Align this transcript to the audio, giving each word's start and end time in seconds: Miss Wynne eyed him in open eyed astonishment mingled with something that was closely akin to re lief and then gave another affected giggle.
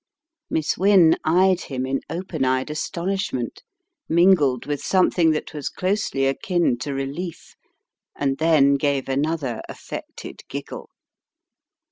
Miss 0.49 0.79
Wynne 0.79 1.15
eyed 1.23 1.61
him 1.61 1.85
in 1.85 2.01
open 2.09 2.43
eyed 2.43 2.71
astonishment 2.71 3.61
mingled 4.09 4.65
with 4.65 4.81
something 4.81 5.29
that 5.29 5.53
was 5.53 5.69
closely 5.69 6.25
akin 6.25 6.79
to 6.79 6.95
re 6.95 7.05
lief 7.05 7.53
and 8.15 8.39
then 8.39 8.77
gave 8.77 9.07
another 9.07 9.61
affected 9.69 10.41
giggle. 10.49 10.89